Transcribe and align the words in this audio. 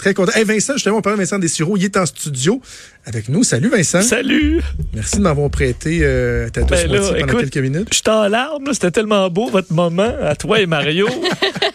Très 0.00 0.14
content. 0.14 0.32
Hey 0.34 0.44
Vincent, 0.44 0.72
justement, 0.72 0.96
on 0.96 1.02
parle 1.02 1.16
de 1.16 1.20
Vincent 1.20 1.38
Dessureau. 1.38 1.76
Il 1.76 1.84
est 1.84 1.94
en 1.98 2.06
studio 2.06 2.58
avec 3.04 3.28
nous. 3.28 3.44
Salut 3.44 3.68
Vincent. 3.68 4.00
Salut! 4.00 4.62
Merci 4.94 5.18
de 5.18 5.22
m'avoir 5.22 5.50
prêté 5.50 5.98
euh, 6.02 6.48
ta 6.48 6.62
douce 6.62 6.70
Ben 6.70 6.90
là, 6.90 7.00
pendant 7.00 7.16
écoute, 7.18 7.50
quelques 7.50 7.56
minutes. 7.58 7.88
Je 7.90 7.96
suis 7.96 8.02
en 8.08 8.26
larmes, 8.28 8.64
là. 8.64 8.72
c'était 8.72 8.90
tellement 8.92 9.28
beau 9.28 9.50
votre 9.50 9.74
moment 9.74 10.10
à 10.22 10.34
toi 10.36 10.58
et 10.58 10.64
Mario. 10.66 11.06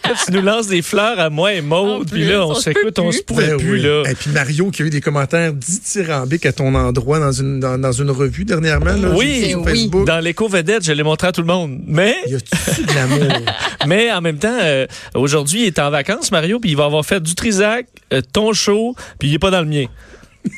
Là, 0.06 0.12
tu 0.24 0.30
nous 0.32 0.40
lances 0.42 0.68
des 0.68 0.82
fleurs 0.82 1.18
à 1.18 1.30
moi 1.30 1.52
et 1.54 1.60
Maude, 1.60 2.08
puis 2.08 2.24
là, 2.24 2.46
on 2.46 2.54
s'écoute, 2.54 2.96
on 3.00 3.10
se 3.10 3.22
pouvait 3.22 3.48
Ben 3.48 3.56
plus, 3.56 3.72
oui. 3.72 3.82
là. 3.82 4.04
Et 4.08 4.14
puis 4.14 4.30
Mario 4.30 4.70
qui 4.70 4.82
a 4.82 4.86
eu 4.86 4.90
des 4.90 5.00
commentaires 5.00 5.52
dithyrambiques 5.52 6.46
à 6.46 6.52
ton 6.52 6.72
endroit 6.76 7.18
dans 7.18 7.32
une, 7.32 7.58
dans, 7.58 7.76
dans 7.76 7.90
une 7.90 8.12
revue 8.12 8.44
dernièrement. 8.44 8.92
Là, 8.92 9.10
Oui. 9.16 9.50
sur 9.50 9.62
Oui. 9.62 9.64
Facebook. 9.64 10.06
Dans 10.06 10.20
l'éco 10.20 10.46
vedette, 10.46 10.84
je 10.84 10.92
l'ai 10.92 11.02
montré 11.02 11.26
à 11.26 11.32
tout 11.32 11.40
le 11.40 11.48
monde. 11.48 11.80
Mais, 11.88 12.14
Y 12.28 12.36
a-tu 12.36 12.82
de 12.84 12.94
l'amour? 12.94 13.36
mais 13.88 14.12
en 14.12 14.20
même 14.20 14.38
temps, 14.38 14.58
euh, 14.62 14.86
aujourd'hui, 15.16 15.62
il 15.62 15.66
est 15.66 15.78
en 15.80 15.90
vacances, 15.90 16.30
Mario, 16.30 16.60
puis 16.60 16.70
il 16.70 16.76
va 16.76 16.84
avoir 16.84 17.04
fait 17.04 17.20
du 17.20 17.34
Trisac, 17.34 17.86
euh, 18.12 18.15
ton 18.20 18.52
show, 18.52 18.94
puis 19.18 19.28
il 19.28 19.34
est 19.34 19.38
pas 19.38 19.50
dans 19.50 19.60
le 19.60 19.66
mien. 19.66 19.86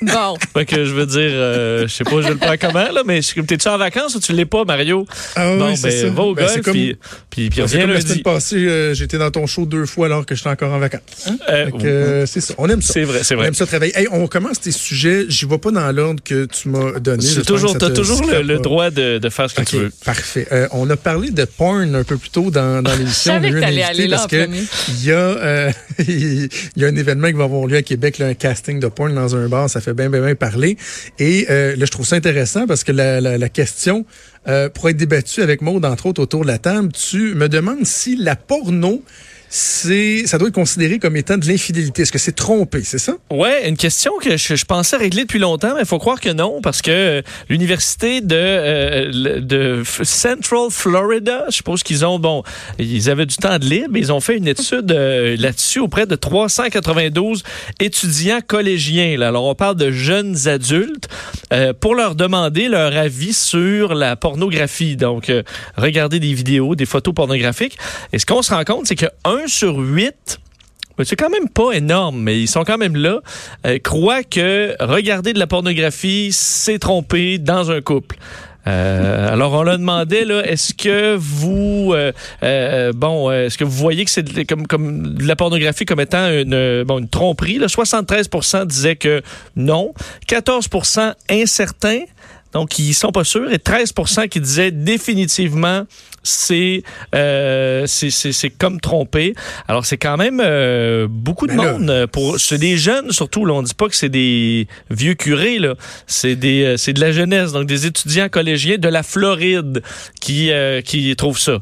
Bon, 0.02 0.36
Fait 0.54 0.64
que 0.66 0.84
je 0.84 0.92
veux 0.94 1.06
dire, 1.06 1.30
euh, 1.32 1.82
je 1.88 1.92
sais 1.92 2.04
pas, 2.04 2.20
je 2.20 2.28
le 2.28 2.36
prends 2.36 2.54
comment, 2.60 2.90
là, 2.92 3.02
mais 3.06 3.20
je- 3.22 3.40
t'es-tu 3.40 3.68
en 3.68 3.78
vacances 3.78 4.14
ou 4.14 4.20
tu 4.20 4.32
l'es 4.32 4.44
pas, 4.44 4.64
Mario? 4.64 5.06
Ah 5.36 5.52
oui, 5.52 5.58
bon, 5.58 5.76
c'est 5.76 5.88
ben, 5.88 6.00
ça. 6.02 6.08
va 6.10 6.22
au 6.22 6.34
Ben, 6.34 6.46
golf, 6.46 6.62
comme- 6.62 6.72
puis, 6.72 6.96
puis, 7.30 7.48
puis 7.50 7.56
C'est 7.56 7.62
reviens 7.62 7.80
comme 7.82 7.90
la 7.90 7.94
lundi. 7.96 8.08
semaine 8.08 8.22
passée, 8.22 8.56
euh, 8.56 8.94
j'étais 8.94 9.18
dans 9.18 9.30
ton 9.30 9.46
show 9.46 9.64
deux 9.66 9.86
fois 9.86 10.06
alors 10.06 10.26
que 10.26 10.34
j'étais 10.34 10.48
encore 10.50 10.72
en 10.72 10.78
vacances. 10.78 11.00
Hein? 11.26 11.36
Euh, 11.48 11.64
Fait 11.66 11.72
que, 11.72 11.86
euh, 11.86 12.26
c'est 12.26 12.40
ça. 12.40 12.54
On 12.58 12.68
aime 12.68 12.82
ça. 12.82 12.92
c'est 12.92 13.04
vrai, 13.04 13.20
c'est 13.22 13.34
On 13.34 13.38
vrai. 13.38 13.48
aime 13.48 13.54
ça 13.54 13.66
travailler. 13.66 13.96
Hey, 13.98 14.08
on 14.10 14.26
commence 14.26 14.60
tes 14.60 14.72
sujets. 14.72 15.26
J'y 15.28 15.46
vais 15.46 15.58
pas 15.58 15.70
dans 15.70 15.90
l'ordre 15.92 16.22
que 16.22 16.44
tu 16.46 16.68
m'as 16.68 16.98
donné. 17.00 17.22
C'est 17.22 17.28
J'espère 17.36 17.44
toujours, 17.46 17.78
t'as 17.78 17.90
te 17.90 17.94
toujours 17.94 18.22
le, 18.26 18.58
droit 18.58 18.90
de, 18.90 19.18
de 19.18 19.28
faire 19.30 19.48
ce 19.50 19.54
que 19.54 19.60
OK, 19.62 19.68
tu 19.68 19.76
veux. 19.76 19.92
parfait. 20.04 20.46
Euh, 20.52 20.68
on 20.72 20.88
a 20.90 20.96
parlé 20.96 21.30
de 21.30 21.44
porn 21.44 21.94
un 21.94 22.04
peu 22.04 22.16
plus 22.16 22.30
tôt 22.30 22.50
dans, 22.50 22.82
dans 22.82 22.94
l'émission. 22.96 23.32
savais 23.32 23.48
On 23.48 23.60
t'allais 23.60 23.82
invité 23.82 23.82
aller 23.84 24.06
là 24.08 24.16
parce 24.16 24.28
que 24.28 24.48
il 24.88 25.04
y, 25.04 25.12
a, 25.12 25.70
il 25.98 26.48
y 26.76 26.84
a 26.84 26.88
un 26.88 26.96
événement 26.96 27.28
qui 27.28 27.34
va 27.34 27.44
avoir 27.44 27.66
lieu 27.66 27.76
à 27.76 27.82
Québec, 27.82 28.18
là, 28.18 28.26
un 28.26 28.34
casting 28.34 28.80
de 28.80 28.86
porn 28.88 29.14
dans 29.14 29.36
un 29.36 29.48
bar. 29.48 29.68
Ça 29.70 29.77
fait 29.80 29.94
bien, 29.94 30.10
bien, 30.10 30.24
bien 30.24 30.34
parler. 30.34 30.76
Et 31.18 31.46
euh, 31.50 31.76
là, 31.76 31.84
je 31.84 31.90
trouve 31.90 32.06
ça 32.06 32.16
intéressant 32.16 32.66
parce 32.66 32.84
que 32.84 32.92
la 32.92 33.48
question 33.48 34.04
euh, 34.48 34.70
pourrait 34.70 34.92
être 34.92 34.98
débattue 34.98 35.42
avec 35.42 35.60
Maud, 35.60 35.84
entre 35.84 36.06
autres, 36.06 36.22
autour 36.22 36.42
de 36.42 36.46
la 36.46 36.58
table. 36.58 36.90
Tu 36.92 37.34
me 37.34 37.48
demandes 37.48 37.84
si 37.84 38.16
la 38.16 38.34
porno, 38.34 39.02
c'est 39.50 40.26
ça 40.26 40.38
doit 40.38 40.48
être 40.48 40.54
considéré 40.54 40.98
comme 40.98 41.16
étant 41.16 41.38
de 41.38 41.46
l'infidélité. 41.46 42.02
Est-ce 42.02 42.12
que 42.12 42.18
c'est 42.18 42.34
trompé, 42.34 42.82
c'est 42.84 42.98
ça? 42.98 43.14
Ouais, 43.30 43.68
une 43.68 43.76
question 43.76 44.12
que 44.20 44.36
je, 44.36 44.64
pensais 44.64 44.96
régler 44.96 45.22
depuis 45.22 45.38
longtemps, 45.38 45.74
mais 45.74 45.80
il 45.80 45.86
faut 45.86 45.98
croire 45.98 46.20
que 46.20 46.28
non, 46.30 46.60
parce 46.60 46.82
que 46.82 46.90
euh, 46.90 47.22
l'université 47.48 48.20
de, 48.20 48.36
euh, 48.36 49.40
de 49.40 49.82
Central 50.02 50.70
Florida, 50.70 51.44
je 51.48 51.56
suppose 51.56 51.82
qu'ils 51.82 52.04
ont, 52.04 52.18
bon, 52.18 52.42
ils 52.78 53.08
avaient 53.08 53.26
du 53.26 53.36
temps 53.36 53.58
de 53.58 53.64
libre, 53.64 53.96
ils 53.96 54.12
ont 54.12 54.20
fait 54.20 54.36
une 54.36 54.48
étude 54.48 54.92
euh, 54.92 55.36
là-dessus 55.38 55.78
auprès 55.78 56.06
de 56.06 56.14
392 56.14 57.42
étudiants 57.80 58.40
collégiens. 58.46 59.16
Là. 59.16 59.28
Alors, 59.28 59.44
on 59.44 59.54
parle 59.54 59.76
de 59.76 59.90
jeunes 59.90 60.48
adultes 60.48 61.08
euh, 61.52 61.72
pour 61.72 61.94
leur 61.94 62.14
demander 62.14 62.68
leur 62.68 62.94
avis 62.96 63.32
sur 63.32 63.94
la 63.94 64.16
pornographie. 64.16 64.96
Donc, 64.96 65.32
regarder 65.76 66.20
des 66.20 66.34
vidéos, 66.34 66.74
des 66.74 66.86
photos 66.86 67.14
pornographiques. 67.14 67.78
Et 68.12 68.18
ce 68.18 68.26
qu'on 68.26 68.42
se 68.42 68.52
rend 68.52 68.64
compte, 68.64 68.86
c'est 68.86 68.96
que 68.96 69.06
1 69.44 69.46
sur 69.46 69.76
8 69.78 70.40
mais 70.98 71.04
C'est 71.04 71.16
quand 71.16 71.30
même 71.30 71.48
pas 71.48 71.72
énorme, 71.72 72.20
mais 72.20 72.40
ils 72.40 72.48
sont 72.48 72.64
quand 72.64 72.78
même 72.78 72.96
là. 72.96 73.20
Euh, 73.66 73.78
croient 73.78 74.24
que 74.24 74.74
regarder 74.80 75.32
de 75.32 75.38
la 75.38 75.46
pornographie, 75.46 76.30
c'est 76.32 76.80
tromper 76.80 77.38
dans 77.38 77.70
un 77.70 77.80
couple. 77.80 78.16
Euh, 78.66 79.32
alors 79.32 79.52
on 79.54 79.62
leur 79.62 79.78
demandait 79.78 80.24
là, 80.24 80.44
est-ce 80.44 80.74
que 80.74 81.14
vous, 81.16 81.94
euh, 81.94 82.92
bon, 82.92 83.30
est-ce 83.30 83.56
que 83.56 83.64
vous 83.64 83.70
voyez 83.70 84.04
que 84.04 84.10
c'est 84.10 84.44
comme 84.44 84.66
comme 84.66 85.14
de 85.14 85.24
la 85.24 85.36
pornographie 85.36 85.86
comme 85.86 86.00
étant 86.00 86.28
une 86.28 86.82
bon 86.82 86.98
une 86.98 87.08
tromperie 87.08 87.58
là, 87.58 87.66
73% 87.68 88.66
disaient 88.66 88.96
que 88.96 89.22
non, 89.56 89.94
14% 90.28 91.14
incertains. 91.30 92.02
Donc, 92.52 92.78
ils 92.78 92.94
sont 92.94 93.12
pas 93.12 93.24
sûrs. 93.24 93.50
Et 93.52 93.58
13% 93.58 94.28
qui 94.28 94.40
disaient 94.40 94.70
définitivement 94.70 95.84
c'est 96.22 96.82
euh, 97.14 97.86
c'est 97.86 98.50
comme 98.50 98.80
tromper. 98.80 99.34
Alors, 99.66 99.86
c'est 99.86 99.96
quand 99.96 100.16
même 100.16 100.40
euh, 100.44 101.06
beaucoup 101.08 101.46
de 101.46 101.54
Ben 101.54 101.78
monde. 101.78 101.90
euh, 101.90 102.06
pour 102.06 102.38
C'est 102.38 102.58
des 102.58 102.76
jeunes, 102.76 103.12
surtout. 103.12 103.44
Là, 103.46 103.54
on 103.54 103.62
dit 103.62 103.74
pas 103.74 103.88
que 103.88 103.96
c'est 103.96 104.08
des 104.08 104.66
vieux 104.90 105.14
curés. 105.14 105.58
là. 105.58 105.74
C'est 106.06 106.36
des 106.36 106.64
euh, 106.64 106.76
c'est 106.76 106.92
de 106.92 107.00
la 107.00 107.12
jeunesse, 107.12 107.52
donc 107.52 107.66
des 107.66 107.86
étudiants 107.86 108.28
collégiens 108.28 108.78
de 108.78 108.88
la 108.88 109.02
Floride 109.02 109.82
qui, 110.20 110.50
euh, 110.50 110.80
qui 110.82 111.14
trouvent 111.16 111.38
ça. 111.38 111.58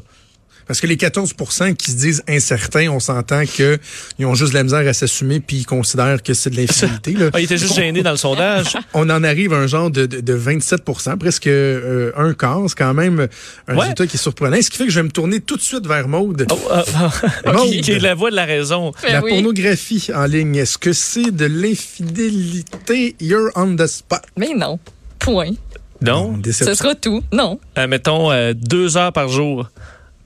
Parce 0.67 0.81
que 0.81 0.87
les 0.87 0.97
14% 0.97 1.75
qui 1.75 1.91
se 1.91 1.95
disent 1.97 2.23
incertains, 2.27 2.89
on 2.89 2.99
s'entend 2.99 3.45
qu'ils 3.45 3.79
ont 4.25 4.35
juste 4.35 4.51
de 4.51 4.57
la 4.57 4.63
misère 4.63 4.87
à 4.87 4.93
s'assumer 4.93 5.39
puis 5.39 5.57
ils 5.57 5.65
considèrent 5.65 6.21
que 6.21 6.33
c'est 6.33 6.49
de 6.49 6.57
l'infidélité. 6.57 7.13
là. 7.13 7.29
Ah, 7.33 7.39
il 7.39 7.45
était 7.45 7.57
juste 7.57 7.75
gêné 7.75 8.03
dans 8.03 8.11
le 8.11 8.17
sondage. 8.17 8.75
On 8.93 9.09
en 9.09 9.23
arrive 9.23 9.53
à 9.53 9.57
un 9.57 9.67
genre 9.67 9.89
de, 9.89 10.05
de, 10.05 10.19
de 10.19 10.37
27% 10.37 11.17
presque 11.17 11.47
euh, 11.47 12.11
un 12.17 12.33
quart. 12.33 12.61
C'est 12.67 12.77
quand 12.77 12.93
même 12.93 13.27
un 13.67 13.73
Ouais. 13.75 13.81
résultat 13.81 14.07
qui 14.07 14.17
est 14.17 14.19
surprenant. 14.19 14.57
Ce 14.61 14.69
qui 14.69 14.77
fait 14.77 14.85
que 14.85 14.91
je 14.91 14.99
vais 14.99 15.03
me 15.03 15.11
tourner 15.11 15.39
tout 15.39 15.55
de 15.55 15.61
suite 15.61 15.85
vers 15.87 16.07
Maude. 16.07 16.45
Oh, 16.51 16.59
Maude. 17.45 17.69
qui, 17.71 17.81
qui 17.81 17.91
est 17.91 17.99
la 17.99 18.15
voix 18.15 18.29
de 18.31 18.35
la 18.35 18.45
raison. 18.45 18.91
Ben 19.03 19.13
la 19.13 19.23
oui. 19.23 19.31
pornographie 19.31 20.09
en 20.13 20.25
ligne, 20.25 20.55
est-ce 20.55 20.77
que 20.77 20.91
c'est 20.93 21.31
de 21.31 21.45
l'infidélité? 21.45 23.15
You're 23.19 23.49
on 23.55 23.75
the 23.75 23.87
spot. 23.87 24.21
mais 24.37 24.53
non. 24.55 24.79
Point. 25.19 25.53
Non, 26.01 26.39
Ce 26.51 26.73
sera 26.75 26.93
tout. 26.95 27.23
Non. 27.33 27.59
Euh, 27.77 27.87
mettons 27.87 28.31
euh, 28.31 28.53
deux 28.53 28.97
heures 28.97 29.11
par 29.13 29.29
jour. 29.29 29.69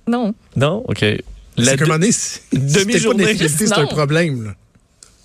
Non. 0.07 0.33
Non, 0.55 0.83
ok. 0.87 1.01
La 1.01 1.15
C'est 1.57 1.65
qu'à 1.65 1.71
un 1.71 1.75
deux- 1.77 1.85
moment 1.85 1.99
donné, 1.99 2.11
si- 2.11 2.21
si 2.21 2.39
c'était 2.51 2.59
pas 2.59 2.79
demi-journée. 2.85 3.35
c'est 3.35 3.71
un 3.73 3.85
problème. 3.87 4.43
là. 4.45 4.55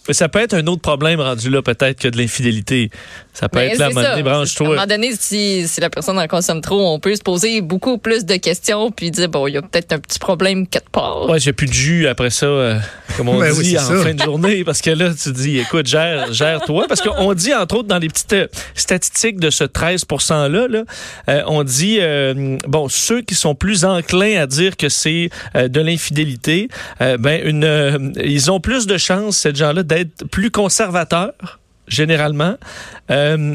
Mais 0.08 0.14
ça 0.14 0.28
peut 0.28 0.38
être 0.40 0.54
un 0.54 0.66
autre 0.66 0.82
problème 0.82 1.20
rendu 1.20 1.50
là, 1.50 1.62
peut-être, 1.62 2.00
que 2.00 2.08
de 2.08 2.16
l'infidélité. 2.16 2.90
Ça 3.32 3.48
peut 3.48 3.58
Mais 3.58 3.68
être 3.68 3.78
là, 3.78 3.86
à 3.86 3.88
un 3.88 3.90
moment 3.92 4.02
donné, 4.02 4.14
À 4.14 4.18
un 4.18 4.22
branche-toi. 4.22 4.68
moment 4.68 4.86
donné, 4.86 5.12
si, 5.18 5.66
si 5.68 5.80
la 5.80 5.90
personne 5.90 6.18
en 6.18 6.26
consomme 6.26 6.60
trop, 6.60 6.86
on 6.94 6.98
peut 6.98 7.14
se 7.14 7.22
poser 7.22 7.60
beaucoup 7.60 7.98
plus 7.98 8.24
de 8.24 8.36
questions 8.36 8.90
puis 8.90 9.10
dire, 9.10 9.28
bon, 9.28 9.46
il 9.46 9.54
y 9.54 9.56
a 9.56 9.62
peut-être 9.62 9.92
un 9.92 9.98
petit 9.98 10.18
problème 10.18 10.66
quelque 10.66 10.90
part. 10.90 11.28
Ouais, 11.28 11.38
j'ai 11.40 11.52
plus 11.52 11.66
de 11.66 11.72
jus 11.72 12.06
après 12.08 12.30
ça, 12.30 12.46
euh, 12.46 12.78
comme 13.16 13.28
on 13.28 13.38
Ben 13.38 13.52
oui, 13.56 13.64
dit 13.64 13.78
en 13.78 13.82
ça. 13.82 13.96
fin 14.02 14.14
de 14.14 14.22
journée, 14.22 14.64
parce 14.64 14.80
que 14.80 14.90
là, 14.90 15.10
tu 15.20 15.32
dis, 15.32 15.58
écoute, 15.58 15.86
gère, 15.86 16.32
gère-toi. 16.32 16.86
Parce 16.88 17.00
qu'on 17.02 17.34
dit, 17.34 17.52
entre 17.54 17.76
autres, 17.78 17.88
dans 17.88 17.98
les 17.98 18.08
petites 18.08 18.32
euh, 18.32 18.46
statistiques 18.74 19.38
de 19.40 19.50
ce 19.50 19.64
13 19.64 20.04
%-là, 20.04 20.68
là, 20.68 20.84
euh, 21.28 21.42
on 21.46 21.64
dit, 21.64 21.98
euh, 22.00 22.56
bon, 22.68 22.88
ceux 22.88 23.22
qui 23.22 23.34
sont 23.34 23.54
plus 23.54 23.84
enclins 23.84 24.40
à 24.40 24.46
dire 24.46 24.76
que 24.76 24.88
c'est 24.88 25.30
euh, 25.56 25.68
de 25.68 25.80
l'infidélité, 25.80 26.68
euh, 27.00 27.16
ben, 27.18 27.40
une, 27.44 27.64
euh, 27.64 27.98
ils 28.22 28.50
ont 28.50 28.60
plus 28.60 28.86
de 28.86 28.96
chances, 28.98 29.38
ces 29.38 29.54
gens-là, 29.54 29.82
d'être 29.82 29.95
plus 30.04 30.50
conservateurs 30.50 31.60
généralement. 31.88 32.56
Euh, 33.10 33.54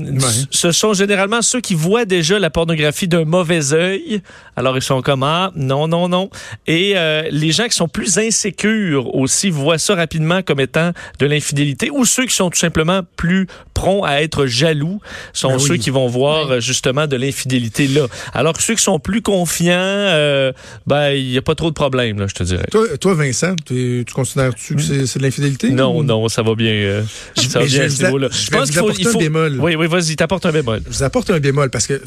Ce 0.49 0.71
sont 0.71 0.93
généralement 0.93 1.41
ceux 1.41 1.61
qui 1.61 1.75
voient 1.75 2.05
déjà 2.05 2.39
la 2.39 2.49
pornographie 2.49 3.07
d'un 3.07 3.25
mauvais 3.25 3.73
œil. 3.73 4.21
Alors, 4.55 4.75
ils 4.77 4.81
sont 4.81 5.01
comme, 5.01 5.23
ah, 5.23 5.51
non, 5.55 5.87
non, 5.87 6.09
non. 6.09 6.29
Et 6.67 6.93
euh, 6.95 7.23
les 7.31 7.51
gens 7.51 7.65
qui 7.67 7.75
sont 7.75 7.87
plus 7.87 8.17
insécures 8.17 9.15
aussi 9.15 9.49
voient 9.49 9.77
ça 9.77 9.95
rapidement 9.95 10.41
comme 10.41 10.59
étant 10.59 10.91
de 11.19 11.25
l'infidélité. 11.25 11.89
Ou 11.89 12.05
ceux 12.05 12.25
qui 12.25 12.35
sont 12.35 12.49
tout 12.49 12.59
simplement 12.59 13.01
plus 13.15 13.47
prompts 13.73 14.03
à 14.05 14.21
être 14.21 14.45
jaloux 14.45 14.99
sont 15.33 15.49
Ben 15.49 15.55
oui. 15.57 15.67
ceux 15.67 15.77
qui 15.77 15.89
vont 15.89 16.07
voir 16.07 16.49
Oui. 16.49 16.61
justement 16.61 17.07
de 17.07 17.15
l'infidélité 17.15 17.87
là. 17.87 18.07
Alors 18.33 18.53
que 18.53 18.61
ceux 18.61 18.75
qui 18.75 18.83
sont 18.83 18.99
plus 18.99 19.21
confiants, 19.21 19.71
euh, 19.77 20.51
ben, 20.85 21.11
il 21.11 21.27
n'y 21.29 21.37
a 21.37 21.41
pas 21.41 21.55
trop 21.55 21.69
de 21.69 21.73
problèmes, 21.75 22.19
là, 22.19 22.27
je 22.27 22.35
te 22.35 22.43
dirais. 22.43 22.65
Toi, 22.71 22.97
toi 22.99 23.13
Vincent, 23.15 23.55
tu, 23.65 24.03
tu 24.05 24.13
considères-tu 24.13 24.75
que 24.75 24.81
c'est 25.05 25.17
de 25.19 25.23
l'infidélité? 25.23 25.69
Non, 25.69 25.97
ou- 25.97 26.03
non, 26.03 26.27
ça 26.27 26.41
va 26.43 26.53
bien. 26.55 26.71
euh, 26.73 27.03
ça 27.35 27.59
va 27.59 27.65
bien 27.65 27.81
à 27.81 27.87
je 27.87 27.89
ce 27.93 27.97
vais- 27.99 28.05
niveau-là. 28.05 28.27
je 28.31 28.51
vais 28.51 28.57
vous 28.59 28.77
apporter 28.79 29.07
un 29.07 29.13
bémol. 29.17 29.57
Oui, 29.59 29.75
oui, 29.75 29.87
vas-y, 29.87 30.15
t'apportes 30.15 30.45
un 30.45 30.51
bémol. 30.51 30.81
Je 30.85 30.97
vous 30.97 31.03
apporte 31.03 31.29
un 31.31 31.39
bémol 31.39 31.69
parce 31.69 31.87
que 31.87 32.01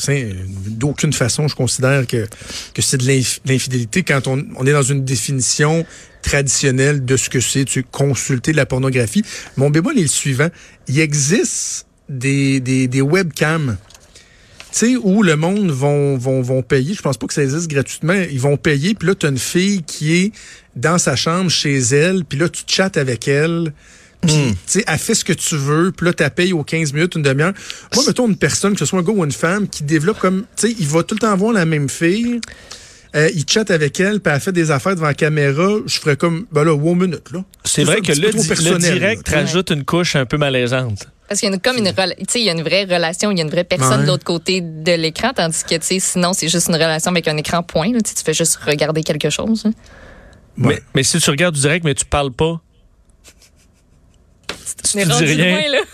d'aucune 0.68 1.12
façon 1.12 1.48
je 1.48 1.54
considère 1.54 2.06
que, 2.06 2.26
que 2.74 2.82
c'est 2.82 2.98
de 2.98 3.06
l'inf- 3.06 3.40
l'infidélité 3.44 4.02
quand 4.02 4.26
on, 4.26 4.44
on 4.56 4.66
est 4.66 4.72
dans 4.72 4.82
une 4.82 5.04
définition 5.04 5.86
traditionnelle 6.22 7.04
de 7.04 7.16
ce 7.16 7.28
que 7.28 7.40
c'est, 7.40 7.64
tu 7.64 7.82
consulter 7.84 8.52
de 8.52 8.56
la 8.56 8.66
pornographie. 8.66 9.22
Mon 9.56 9.70
bémol 9.70 9.98
est 9.98 10.02
le 10.02 10.08
suivant. 10.08 10.48
Il 10.88 10.98
existe 10.98 11.86
des, 12.08 12.60
des, 12.60 12.88
des 12.88 13.00
webcams 13.02 13.76
tu 14.72 14.78
sais, 14.80 14.96
où 14.96 15.22
le 15.22 15.36
monde 15.36 15.70
vont, 15.70 16.16
vont, 16.16 16.42
vont 16.42 16.62
payer. 16.62 16.94
Je 16.94 17.02
pense 17.02 17.16
pas 17.16 17.28
que 17.28 17.34
ça 17.34 17.44
existe 17.44 17.68
gratuitement. 17.68 18.14
Ils 18.14 18.40
vont 18.40 18.56
payer, 18.56 18.94
puis 18.94 19.06
là, 19.06 19.14
tu 19.14 19.26
as 19.26 19.28
une 19.28 19.38
fille 19.38 19.84
qui 19.84 20.14
est 20.16 20.32
dans 20.74 20.98
sa 20.98 21.14
chambre 21.14 21.48
chez 21.48 21.78
elle, 21.78 22.24
puis 22.24 22.38
là, 22.38 22.48
tu 22.48 22.64
chattes 22.66 22.96
avec 22.96 23.28
elle 23.28 23.72
Puis, 24.26 24.34
Hmm. 24.36 24.50
tu 24.52 24.56
sais, 24.66 24.84
elle 24.86 24.98
fait 24.98 25.14
ce 25.14 25.24
que 25.24 25.32
tu 25.32 25.56
veux, 25.56 25.92
puis 25.92 26.06
là, 26.06 26.12
tu 26.12 26.24
payes 26.30 26.52
aux 26.52 26.64
15 26.64 26.92
minutes, 26.92 27.14
une 27.16 27.22
demi-heure. 27.22 27.52
Moi, 27.94 28.04
mettons 28.06 28.28
une 28.28 28.36
personne, 28.36 28.72
que 28.74 28.78
ce 28.78 28.86
soit 28.86 28.98
un 29.00 29.02
gars 29.02 29.12
ou 29.12 29.24
une 29.24 29.32
femme, 29.32 29.68
qui 29.68 29.82
développe 29.84 30.18
comme, 30.18 30.44
tu 30.56 30.68
sais, 30.68 30.76
il 30.78 30.86
va 30.86 31.02
tout 31.02 31.14
le 31.14 31.20
temps 31.20 31.36
voir 31.36 31.52
la 31.52 31.64
même 31.66 31.88
fille, 31.88 32.40
euh, 33.16 33.30
il 33.34 33.44
chatte 33.48 33.70
avec 33.70 34.00
elle, 34.00 34.20
puis 34.20 34.32
elle 34.34 34.40
fait 34.40 34.52
des 34.52 34.70
affaires 34.70 34.94
devant 34.94 35.06
la 35.06 35.14
caméra, 35.14 35.68
je 35.86 35.98
ferais 35.98 36.16
comme, 36.16 36.46
ben 36.50 36.64
là, 36.64 36.72
one 36.74 36.98
minute, 36.98 37.30
là. 37.32 37.44
C'est 37.64 37.84
vrai 37.84 38.00
que 38.00 38.12
le, 38.12 38.30
di- 38.32 38.48
le 38.48 38.78
direct 38.78 39.30
là. 39.30 39.38
rajoute 39.40 39.70
une 39.70 39.84
couche 39.84 40.16
un 40.16 40.26
peu 40.26 40.36
malaisante. 40.36 41.06
Parce 41.28 41.40
qu'il 41.40 41.48
y 41.48 41.52
a 41.52 41.54
une, 41.54 41.60
comme 41.60 41.78
une, 41.78 41.86
il 42.34 42.42
y 42.42 42.48
a 42.50 42.52
une 42.52 42.62
vraie 42.62 42.84
relation, 42.84 43.30
il 43.30 43.38
y 43.38 43.40
a 43.40 43.44
une 43.44 43.50
vraie 43.50 43.64
personne 43.64 44.00
Ouais. 44.00 44.02
de 44.02 44.06
l'autre 44.08 44.24
côté 44.24 44.60
de 44.60 44.92
l'écran, 44.92 45.32
tandis 45.34 45.62
que, 45.64 45.74
tu 45.76 45.80
sais, 45.86 45.98
sinon, 46.00 46.32
c'est 46.34 46.48
juste 46.48 46.68
une 46.68 46.74
relation 46.74 47.10
avec 47.12 47.26
un 47.28 47.36
écran 47.38 47.62
point, 47.62 47.92
là, 47.92 48.00
tu 48.02 48.12
fais 48.22 48.34
juste 48.34 48.56
regarder 48.56 49.02
quelque 49.02 49.30
chose. 49.30 49.62
hein. 49.64 49.70
Ouais. 50.58 50.66
Mais, 50.76 50.82
mais 50.96 51.02
si 51.02 51.18
tu 51.18 51.30
regardes 51.30 51.54
du 51.54 51.60
direct, 51.62 51.84
mais 51.84 51.94
tu 51.94 52.04
parles 52.04 52.30
pas. 52.32 52.60
Tu, 54.82 54.98
tu 54.98 55.08
rendu 55.10 55.26
dis 55.26 55.32
rien. 55.42 55.60
loin, 55.60 55.68
là. 55.70 55.78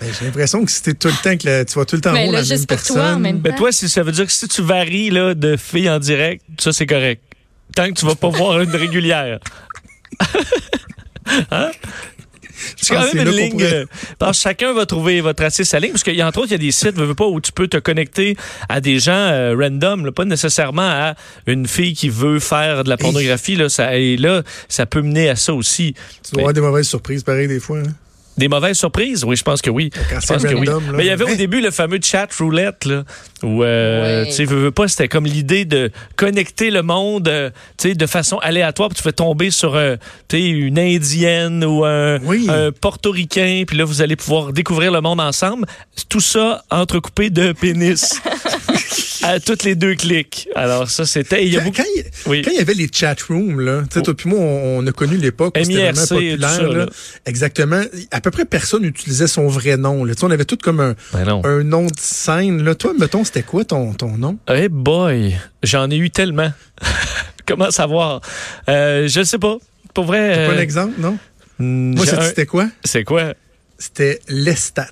Ben, 0.00 0.08
J'ai 0.18 0.24
l'impression 0.24 0.64
que 0.64 0.70
c'était 0.70 0.94
tout 0.94 1.08
le 1.08 1.22
temps 1.22 1.36
que 1.36 1.62
tu 1.64 1.78
vas 1.78 1.84
tout 1.84 1.96
le 1.96 2.00
temps 2.00 2.12
voir 2.12 2.22
là, 2.24 2.32
la 2.32 2.38
même 2.38 2.44
juste 2.44 2.66
pour 2.66 2.82
toi, 2.82 2.94
personne. 2.94 3.14
en 3.16 3.18
même 3.18 3.40
Mais 3.44 3.54
toi, 3.54 3.70
si, 3.70 3.86
ça 3.86 4.02
veut 4.02 4.12
dire 4.12 4.24
que 4.24 4.32
si 4.32 4.48
tu 4.48 4.62
varies 4.62 5.10
là, 5.10 5.34
de 5.34 5.58
filles 5.58 5.90
en 5.90 5.98
direct, 5.98 6.42
ça, 6.58 6.72
c'est 6.72 6.86
correct. 6.86 7.22
Tant 7.74 7.86
que 7.86 7.92
tu 7.92 8.06
vas 8.06 8.14
pas 8.14 8.30
voir 8.30 8.60
une 8.62 8.74
régulière. 8.74 9.40
hein? 11.50 11.70
C'est 12.80 12.94
quand 12.94 13.00
même 13.14 13.26
une 13.28 13.32
ligne. 13.36 13.50
pourrait- 13.50 13.86
parce 14.18 14.38
que 14.38 14.42
chacun 14.42 14.72
va 14.72 14.86
trouver, 14.86 15.20
va 15.20 15.34
tracer 15.34 15.64
sa 15.64 15.78
ligne. 15.80 15.90
Parce 15.92 16.02
qu'il 16.02 16.14
y 16.14 16.22
a 16.22 16.26
entre 16.26 16.38
autres, 16.38 16.48
il 16.48 16.52
y 16.52 16.54
a 16.54 16.58
des 16.58 16.70
sites, 16.72 16.96
veux, 16.96 17.14
pas, 17.14 17.26
où 17.26 17.40
tu 17.40 17.52
peux 17.52 17.68
te 17.68 17.76
connecter 17.76 18.36
à 18.68 18.80
des 18.80 18.98
gens 18.98 19.12
euh, 19.12 19.54
random, 19.58 20.06
là, 20.06 20.12
pas 20.12 20.24
nécessairement 20.24 20.82
à 20.82 21.14
une 21.46 21.66
fille 21.66 21.94
qui 21.94 22.08
veut 22.08 22.38
faire 22.40 22.84
de 22.84 22.88
la 22.88 22.96
pornographie. 22.96 23.56
Là, 23.56 23.68
ça, 23.68 23.96
et 23.96 24.16
là, 24.16 24.42
ça 24.68 24.86
peut 24.86 25.02
mener 25.02 25.28
à 25.28 25.36
ça 25.36 25.52
aussi. 25.54 25.94
Tu 26.22 26.30
vas 26.34 26.40
avoir 26.40 26.52
des 26.54 26.60
mauvaises 26.60 26.88
surprises, 26.88 27.22
pareil, 27.22 27.48
des 27.48 27.60
fois. 27.60 27.78
hein. 27.78 27.92
Des 28.40 28.48
mauvaises 28.48 28.78
surprises? 28.78 29.22
Oui, 29.22 29.36
je 29.36 29.42
pense 29.42 29.60
que 29.60 29.68
oui. 29.68 29.90
Je 30.18 30.26
pense 30.26 30.42
que 30.42 30.54
oui. 30.54 30.66
là. 30.66 30.78
Mais 30.94 31.04
il 31.04 31.08
y 31.08 31.10
avait 31.10 31.30
au 31.30 31.34
début 31.36 31.60
le 31.60 31.70
fameux 31.70 31.98
chat 32.02 32.26
roulette, 32.38 32.86
là, 32.86 33.04
où, 33.42 33.62
euh, 33.62 34.22
Ouais. 34.22 34.28
tu 34.30 34.32
sais, 34.36 34.44
veux, 34.46 34.56
veux 34.56 34.70
pas, 34.70 34.88
c'était 34.88 35.08
comme 35.08 35.26
l'idée 35.26 35.66
de 35.66 35.90
connecter 36.16 36.70
le 36.70 36.80
monde, 36.82 37.28
euh, 37.28 37.50
tu 37.76 37.90
sais, 37.90 37.94
de 37.94 38.06
façon 38.06 38.38
aléatoire, 38.38 38.88
puis 38.88 38.96
tu 38.96 39.02
fais 39.02 39.12
tomber 39.12 39.50
sur, 39.50 39.74
euh, 39.76 39.96
tu 40.28 40.38
sais, 40.38 40.46
une 40.48 40.78
Indienne 40.78 41.64
ou 41.66 41.84
un, 41.84 42.18
Oui. 42.20 42.46
un 42.48 42.72
Portoricain, 42.72 43.64
puis 43.66 43.76
là, 43.76 43.84
vous 43.84 44.00
allez 44.00 44.16
pouvoir 44.16 44.54
découvrir 44.54 44.90
le 44.90 45.02
monde 45.02 45.20
ensemble. 45.20 45.66
Tout 46.08 46.20
ça 46.20 46.64
entrecoupé 46.70 47.28
de 47.28 47.52
pénis. 47.52 48.20
à 49.22 49.40
toutes 49.40 49.64
les 49.64 49.74
deux 49.74 49.94
clics. 49.94 50.48
Alors, 50.54 50.88
ça, 50.90 51.04
c'était... 51.06 51.44
Il 51.46 51.52
y 51.52 51.56
a 51.56 51.60
Quand, 51.60 51.66
beaucoup... 51.66 51.76
quand 51.82 51.88
il, 51.96 52.04
Oui. 52.26 52.42
quand 52.42 52.50
il 52.50 52.56
y 52.56 52.60
avait 52.60 52.74
les 52.74 52.88
chat 52.92 53.16
rooms, 53.28 53.60
là, 53.60 53.82
tu 53.82 53.94
sais, 53.94 54.02
toi 54.02 54.14
puis 54.16 54.28
moi, 54.30 54.38
on, 54.38 54.78
on 54.78 54.86
a 54.86 54.92
connu 54.92 55.16
l'époque 55.16 55.56
où 55.58 55.64
c'était 55.64 55.90
vraiment 55.92 56.06
populaire. 56.06 56.50
ça, 56.50 56.62
là. 56.62 56.74
là. 56.84 56.86
Exactement. 57.26 57.82
À 58.10 58.20
peu 58.20 58.30
près 58.30 58.44
personne 58.44 58.82
n'utilisait 58.82 59.26
son 59.26 59.48
vrai 59.48 59.76
nom. 59.76 60.04
Là. 60.04 60.14
Tu 60.14 60.20
sais, 60.20 60.26
on 60.26 60.30
avait 60.30 60.44
tout 60.44 60.56
comme 60.56 60.80
un, 60.80 60.94
Ben 61.12 61.28
un 61.44 61.62
nom 61.64 61.86
de 61.86 61.92
scène. 61.98 62.62
Là. 62.62 62.74
Toi, 62.74 62.92
mettons, 62.98 63.24
c'était 63.24 63.42
quoi 63.42 63.64
ton, 63.64 63.92
ton 63.94 64.16
nom? 64.16 64.38
Hey 64.48 64.68
boy, 64.68 65.36
j'en 65.62 65.90
ai 65.90 65.96
eu 65.96 66.10
tellement. 66.10 66.52
Comment 67.46 67.70
savoir? 67.70 68.20
Euh, 68.68 69.08
je 69.08 69.22
sais 69.24 69.38
pas. 69.38 69.56
Pour 69.94 70.04
vrai... 70.04 70.30
T'as 70.34 70.46
pas 70.46 70.52
euh, 70.52 70.56
un 70.58 70.60
exemple, 70.60 71.00
non? 71.00 71.18
Moi, 71.58 72.06
un- 72.14 72.20
c'était 72.22 72.46
quoi? 72.46 72.68
C'est 72.84 73.04
quoi? 73.04 73.34
C'était 73.78 74.20
Lestat. 74.28 74.88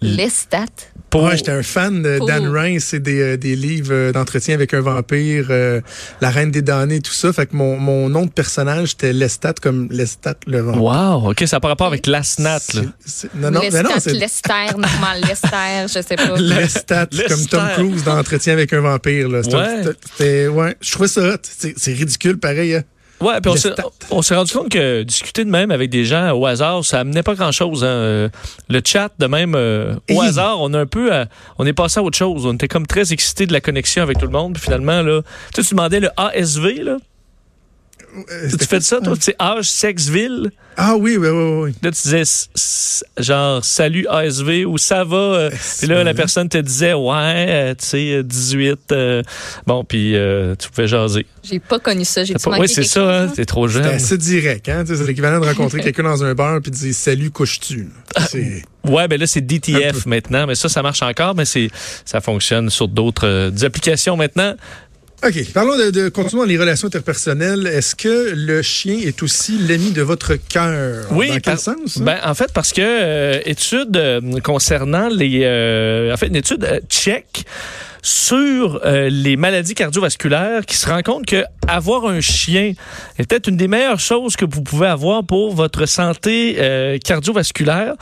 Les 0.00 0.28
stats. 0.30 0.64
Pour... 1.10 1.22
Ouais, 1.22 1.36
j'étais 1.36 1.52
un 1.52 1.62
fan 1.62 2.02
de 2.02 2.18
Pour- 2.18 2.26
Dan 2.26 2.48
Rice 2.48 2.92
et 2.92 2.98
des, 2.98 3.20
euh, 3.20 3.36
des 3.36 3.54
livres 3.54 3.92
euh, 3.92 4.12
d'entretien 4.12 4.54
avec 4.54 4.74
un 4.74 4.80
vampire, 4.80 5.46
euh, 5.50 5.80
La 6.20 6.30
Reine 6.30 6.50
des 6.50 6.62
damnés, 6.62 7.00
tout 7.00 7.12
ça. 7.12 7.32
Fait 7.32 7.46
que 7.46 7.54
mon, 7.56 7.78
mon 7.78 8.08
nom 8.08 8.26
de 8.26 8.30
personnage, 8.30 8.88
c'était 8.90 9.12
Lestat 9.12 9.54
comme 9.62 9.88
Lestat 9.90 10.34
le 10.46 10.60
vampire. 10.60 10.82
Wow, 10.82 11.30
OK, 11.30 11.44
ça 11.46 11.56
n'a 11.56 11.60
pas 11.60 11.68
rapport 11.68 11.86
avec 11.86 12.06
la 12.06 12.22
SNAT, 12.22 12.58
là. 12.74 12.82
C'est- 13.04 13.28
c'est- 13.28 13.34
Non, 13.34 13.50
non, 13.52 13.60
les 13.60 13.70
mais 13.70 13.82
non, 13.82 13.90
stats, 13.90 14.00
c'est 14.00 14.12
Lester, 14.14 14.66
normal, 14.76 15.20
Lester, 15.26 15.86
je 15.88 16.02
sais 16.06 16.16
pas. 16.16 16.36
Lestat, 16.36 17.06
Lestat. 17.12 17.28
comme 17.28 17.46
Tom 17.46 17.68
Cruise 17.74 18.04
dans 18.04 18.18
Entretien 18.18 18.52
avec 18.54 18.72
un 18.72 18.80
vampire. 18.80 19.28
Là. 19.28 19.42
C'était- 19.44 20.48
Ouais. 20.48 20.48
ouais. 20.48 20.76
Je 20.80 20.90
trouvais 20.92 21.08
ça 21.08 21.34
hot. 21.34 21.38
C'est 21.76 21.92
ridicule, 21.92 22.38
pareil. 22.38 22.74
hein. 22.74 22.82
Ouais, 23.20 23.40
puis 23.40 23.50
on 23.50 23.56
s'est- 24.22 24.34
rendu 24.34 24.52
compte 24.52 24.68
que 24.68 25.02
discuter 25.02 25.44
de 25.44 25.50
même 25.50 25.70
avec 25.70 25.88
des 25.90 26.04
gens 26.04 26.32
au 26.32 26.44
hasard, 26.46 26.84
ça 26.84 27.00
amenait 27.00 27.22
pas 27.22 27.34
grand-chose. 27.34 27.82
hein. 27.82 27.86
Euh, 27.88 28.28
Le 28.68 28.80
chat, 28.84 29.10
de 29.18 29.26
même, 29.26 29.54
euh, 29.54 29.94
au 30.10 30.20
hasard, 30.20 30.60
on 30.60 30.72
a 30.74 30.80
un 30.80 30.86
peu, 30.86 31.12
euh, 31.12 31.24
on 31.58 31.66
est 31.66 31.72
passé 31.72 31.98
à 32.00 32.02
autre 32.02 32.18
chose. 32.18 32.44
On 32.46 32.52
était 32.54 32.68
comme 32.68 32.86
très 32.86 33.12
excités 33.12 33.46
de 33.46 33.52
la 33.52 33.60
connexion 33.60 34.02
avec 34.02 34.18
tout 34.18 34.26
le 34.26 34.32
monde. 34.32 34.54
Puis 34.54 34.62
finalement, 34.64 35.00
là, 35.02 35.22
tu 35.54 35.62
sais, 35.62 35.68
tu 35.68 35.74
demandais 35.74 36.00
le 36.00 36.10
ASV, 36.16 36.82
là. 36.82 36.96
Euh, 38.30 38.48
Tu 38.58 38.66
fais 38.66 38.78
de 38.78 38.84
ça, 38.84 39.00
toi? 39.00 39.14
Tu 39.16 39.22
sais, 39.22 39.36
âge, 39.40 39.68
sexe, 39.68 40.08
ville? 40.08 40.50
Ah 40.78 40.94
oui, 40.96 41.16
oui, 41.16 41.28
oui, 41.28 41.60
oui. 41.62 41.74
Là, 41.82 41.90
tu 41.90 42.02
disais 42.02 42.20
s- 42.20 42.50
s- 42.54 43.04
genre 43.18 43.64
salut 43.64 44.06
ASV 44.08 44.66
ou 44.66 44.76
ça 44.76 45.04
va. 45.04 45.16
euh, 45.16 45.50
puis 45.78 45.86
là, 45.86 46.04
la 46.04 46.12
personne 46.12 46.48
te 46.50 46.58
disait 46.58 46.92
ouais, 46.92 47.14
euh, 47.48 47.74
tu 47.74 47.86
sais, 47.86 48.12
euh, 48.16 48.22
18. 48.22 48.92
euh, 48.92 49.22
bon, 49.66 49.84
puis 49.84 50.14
euh, 50.14 50.54
tu 50.54 50.68
pouvais 50.68 50.86
jaser. 50.86 51.24
J'ai 51.42 51.60
pas 51.60 51.78
connu 51.78 52.04
ça. 52.04 52.24
J'ai 52.24 52.34
pas- 52.34 52.58
Oui, 52.58 52.68
c'est 52.68 52.82
ça, 52.82 53.22
hein, 53.22 53.28
t'es 53.28 53.46
trop 53.46 53.68
C'était 53.68 53.84
jeune. 53.84 53.94
assez 53.94 54.18
direct. 54.18 54.68
Hein? 54.68 54.84
C'est 54.86 55.06
l'équivalent 55.06 55.40
de 55.40 55.46
rencontrer 55.46 55.80
quelqu'un 55.80 56.02
dans 56.02 56.22
un 56.24 56.34
bar 56.34 56.60
puis 56.60 56.70
de 56.70 56.76
dire 56.76 56.94
Salut, 56.94 57.30
couches-tu? 57.30 57.88
C'est- 58.28 58.62
Ouais, 58.86 59.08
ben 59.08 59.18
là, 59.18 59.26
c'est 59.26 59.40
DTF 59.40 60.06
maintenant, 60.06 60.46
mais 60.46 60.54
ça, 60.54 60.68
ça 60.68 60.80
marche 60.80 61.02
encore, 61.02 61.34
mais 61.34 61.44
c'est 61.44 61.70
ça 62.04 62.20
fonctionne 62.20 62.70
sur 62.70 62.86
d'autres 62.86 63.26
euh, 63.26 63.50
applications 63.62 64.16
maintenant. 64.16 64.54
OK. 65.24 65.52
Parlons 65.54 65.76
de, 65.78 65.90
de 65.90 66.08
continuons 66.08 66.44
les 66.44 66.58
relations 66.58 66.88
interpersonnelles. 66.88 67.66
Est-ce 67.66 67.94
que 67.96 68.32
le 68.34 68.60
chien 68.62 68.98
est 68.98 69.22
aussi 69.22 69.58
l'ami 69.58 69.90
de 69.92 70.02
votre 70.02 70.34
cœur? 70.36 71.06
Oui, 71.10 71.28
Dans 71.28 71.34
quel 71.34 71.42
par- 71.42 71.58
sens? 71.58 71.96
hein? 71.98 72.02
Ben, 72.04 72.18
en 72.24 72.34
fait, 72.34 72.52
parce 72.52 72.72
que 72.72 72.82
euh, 72.82 73.40
étude 73.46 73.96
euh, 73.96 74.20
concernant 74.40 75.08
les, 75.08 75.40
euh, 75.44 76.12
en 76.12 76.16
fait, 76.16 76.26
une 76.26 76.36
étude 76.36 76.68
tchèque 76.88 77.44
sur 78.02 78.80
euh, 78.84 79.08
les 79.10 79.36
maladies 79.36 79.74
cardiovasculaires 79.74 80.64
qui 80.66 80.76
se 80.76 80.88
rend 80.88 81.02
compte 81.02 81.26
que 81.26 81.44
avoir 81.68 82.06
un 82.06 82.20
chien 82.20 82.72
est 83.18 83.26
peut-être 83.28 83.48
une 83.48 83.56
des 83.56 83.68
meilleures 83.68 83.98
choses 84.00 84.36
que 84.36 84.44
vous 84.44 84.62
pouvez 84.62 84.86
avoir 84.86 85.24
pour 85.24 85.54
votre 85.54 85.86
santé 85.86 86.56
euh, 86.58 86.98
cardiovasculaire. 86.98 87.94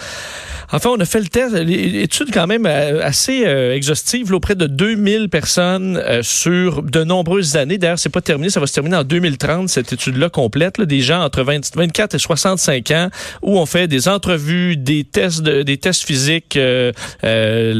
Enfin, 0.73 0.91
on 0.93 1.01
a 1.01 1.05
fait 1.05 1.21
le 1.21 1.29
test, 1.29 1.55
l'étude 1.55 2.29
quand 2.33 2.47
même 2.47 2.67
euh, 2.67 3.03
assez 3.05 3.45
euh, 3.47 3.75
exhaustive, 3.75 4.31
là, 4.31 4.37
auprès 4.37 4.55
de 4.55 4.67
2000 4.67 5.29
personnes 5.29 5.97
euh, 5.99 6.23
sur 6.23 6.83
de 6.83 7.05
nombreuses 7.05 7.57
années. 7.57 7.79
D'ailleurs, 7.79 7.99
c'est 7.99 8.09
pas 8.09 8.23
terminé, 8.23 8.51
ça 8.51 8.61
va 8.61 8.67
se 8.67 8.73
terminer 8.75 8.97
en 8.97 9.05
2030, 9.05 9.69
cette 9.69 9.93
étude-là 9.93 10.31
complète, 10.31 10.79
là, 10.79 10.87
des 10.87 11.01
gens 11.01 11.23
entre 11.23 11.43
20 11.43 11.77
24 11.77 12.15
et 12.15 12.19
65 12.19 12.91
ans, 12.91 13.09
où 13.43 13.59
on 13.59 13.67
fait 13.67 13.87
des 13.89 14.09
entrevues, 14.09 14.77
des 14.77 15.05
tests, 15.05 15.43
de- 15.43 15.63
des 15.63 15.77
tests 15.77 16.03
physiques, 16.05 16.57
euh, 16.57 16.93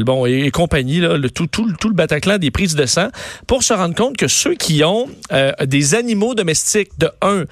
bon 0.03 0.25
et, 0.25 0.49
compagnie, 0.51 0.99
là, 0.99 1.17
le 1.17 1.29
tout, 1.29 1.47
tout, 1.47 1.71
tout 1.79 1.89
le 1.89 1.95
Bataclan 2.05 2.37
des 2.37 2.51
prises 2.51 2.75
de 2.75 2.85
sang, 2.85 3.07
pour 3.47 3.63
se 3.63 3.73
rendre 3.73 3.95
compte 3.95 4.15
que 4.17 4.27
ceux 4.27 4.53
qui 4.55 4.83
ont 4.83 5.07
euh, 5.31 5.51
des 5.65 5.95
animaux 5.95 6.35
domestiques 6.35 6.91
de 6.99 7.09
1 7.21 7.45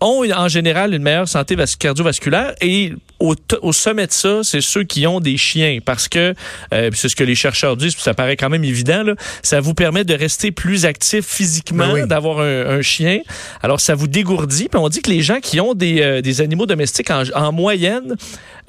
ont 0.00 0.24
en 0.30 0.46
général 0.46 0.94
une 0.94 1.02
meilleure 1.02 1.26
santé 1.26 1.56
vas- 1.56 1.64
cardiovasculaire 1.76 2.54
et 2.60 2.92
au, 3.18 3.72
sommet 3.72 4.06
de 4.06 4.12
ça, 4.12 4.42
c'est 4.44 4.60
ceux 4.60 4.84
qui 4.84 5.04
ont 5.08 5.18
des 5.18 5.36
chiens 5.36 5.78
parce 5.84 6.06
que 6.06 6.34
euh, 6.72 6.90
puis 6.90 7.00
c'est 7.00 7.08
ce 7.08 7.16
que 7.16 7.24
les 7.24 7.34
chercheurs 7.34 7.76
disent, 7.76 7.94
puis 7.94 8.02
ça 8.04 8.14
paraît 8.14 8.36
quand 8.36 8.48
même 8.48 8.62
évident 8.62 9.02
là, 9.02 9.14
ça 9.42 9.60
vous 9.60 9.74
permet 9.74 10.04
de 10.04 10.14
rester 10.14 10.52
plus 10.52 10.84
actif 10.86 11.24
physiquement, 11.26 11.88
Ben 11.88 12.02
oui. 12.02 12.06
d'avoir 12.06 12.38
un, 12.38 12.78
un 12.78 12.80
chien. 12.82 13.18
Alors 13.60 13.80
ça 13.80 13.96
vous 13.96 14.06
dégourdit. 14.06 14.68
Puis 14.68 14.78
on 14.78 14.88
dit 14.88 15.02
que 15.02 15.10
les 15.10 15.20
gens 15.22 15.40
qui 15.40 15.58
ont 15.60 15.74
des, 15.74 16.00
euh, 16.00 16.20
des 16.20 16.40
animaux 16.42 16.66
domestiques 16.66 17.10
en, 17.10 17.24
en 17.34 17.50
moyenne 17.50 18.14